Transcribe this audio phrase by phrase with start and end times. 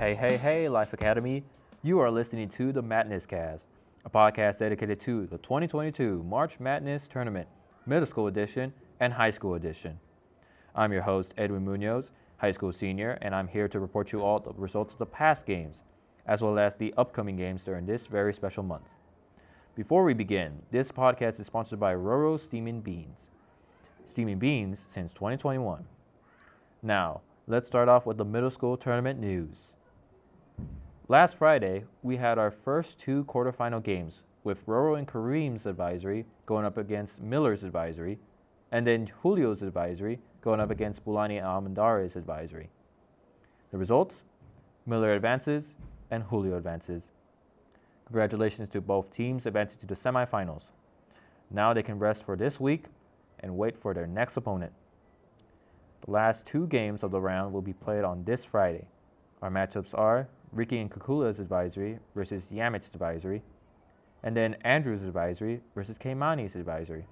[0.00, 1.44] Hey, hey, hey, Life Academy.
[1.82, 3.68] You are listening to the Madness Cast,
[4.06, 7.46] a podcast dedicated to the 2022 March Madness Tournament,
[7.84, 10.00] Middle School Edition, and High School Edition.
[10.74, 14.40] I'm your host, Edwin Munoz, high school senior, and I'm here to report you all
[14.40, 15.82] the results of the past games,
[16.24, 18.88] as well as the upcoming games during this very special month.
[19.76, 23.28] Before we begin, this podcast is sponsored by Roro Steaming Beans.
[24.06, 25.84] Steaming Beans since 2021.
[26.82, 29.72] Now, let's start off with the middle school tournament news.
[31.08, 36.64] Last Friday, we had our first two quarterfinal games, with Roro and Kareem's advisory going
[36.64, 38.18] up against Miller's advisory,
[38.70, 42.70] and then Julio's advisory going up against Bulani and Almendare's advisory.
[43.70, 44.24] The results?
[44.86, 45.74] Miller advances
[46.10, 47.10] and Julio advances.
[48.06, 50.70] Congratulations to both teams advancing to the semifinals.
[51.50, 52.84] Now they can rest for this week
[53.40, 54.72] and wait for their next opponent.
[56.04, 58.86] The last two games of the round will be played on this Friday.
[59.42, 63.42] Our matchups are Ricky and Kukula's advisory versus Yamit's advisory,
[64.22, 67.06] and then Andrew's advisory versus Kaimani's advisory.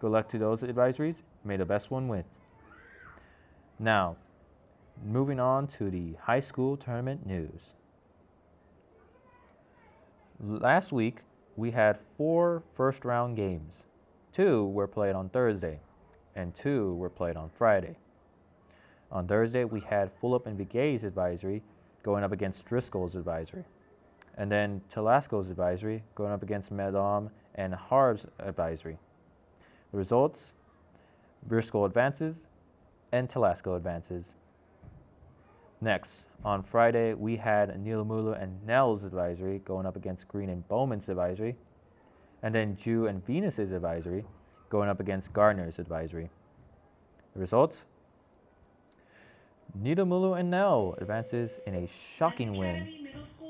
[0.00, 1.22] Good luck to those advisories.
[1.44, 2.24] May the best one win.
[3.78, 4.16] Now,
[5.04, 7.74] moving on to the high school tournament news.
[10.38, 11.20] Last week,
[11.56, 13.84] we had four first round games.
[14.32, 15.80] Two were played on Thursday,
[16.36, 17.96] and two were played on Friday.
[19.10, 21.62] On Thursday, we had Fulop and Vigay's advisory
[22.02, 23.64] going up against Driscoll's advisory.
[24.36, 28.98] And then Telasco's advisory going up against Medom and Harb's advisory.
[29.92, 30.52] The results
[31.46, 32.46] Driscoll advances
[33.12, 34.34] and Telasco advances.
[35.80, 41.08] Next, on Friday, we had Nilamulu and Nell's advisory going up against Green and Bowman's
[41.08, 41.56] advisory,
[42.42, 44.24] and then Jew and Venus's advisory
[44.68, 46.30] going up against Gardner's advisory.
[47.34, 47.86] The results?
[49.78, 52.86] Nilamulu and Nell advances in a shocking win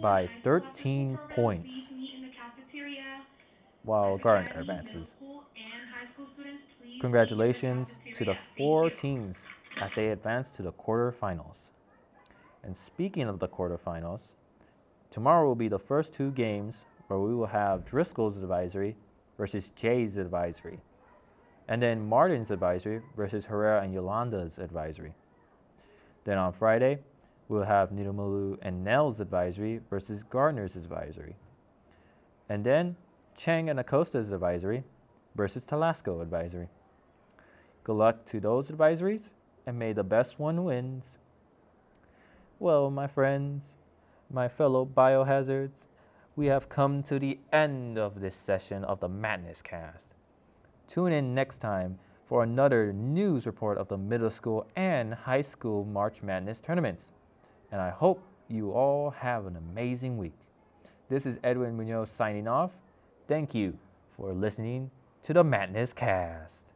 [0.00, 1.90] by 13 points,
[3.82, 5.14] while Gardner advances.
[7.00, 9.44] Congratulations to the four teams
[9.80, 11.66] as they advance to the quarterfinals.
[12.62, 14.32] And speaking of the quarterfinals,
[15.10, 18.96] tomorrow will be the first two games where we will have Driscoll's advisory
[19.36, 20.80] versus Jay's advisory,
[21.68, 25.14] and then Martin's advisory versus Herrera and Yolanda's advisory.
[26.26, 26.98] Then on Friday,
[27.48, 31.36] we'll have Nidomulu and Nell's advisory versus Gardner's advisory.
[32.48, 32.96] And then
[33.36, 34.82] Chang and Acosta's advisory
[35.36, 36.68] versus Telasco advisory.
[37.84, 39.30] Good luck to those advisories,
[39.68, 41.16] and may the best one wins.
[42.58, 43.74] Well, my friends,
[44.28, 45.86] my fellow biohazards,
[46.34, 50.12] we have come to the end of this session of the Madness Cast.
[50.88, 55.84] Tune in next time for another news report of the middle school and high school
[55.84, 57.10] March Madness tournaments.
[57.70, 60.38] And I hope you all have an amazing week.
[61.08, 62.72] This is Edwin Munoz signing off.
[63.28, 63.78] Thank you
[64.16, 64.90] for listening
[65.22, 66.66] to the Madness Cast.